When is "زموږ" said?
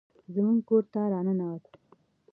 0.33-0.57